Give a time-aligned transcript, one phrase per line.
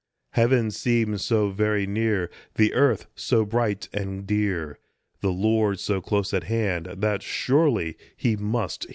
[0.31, 4.79] Heaven seems so very near, the earth so bright and dear,
[5.19, 8.89] The Lord so close at hand, that surely he must hear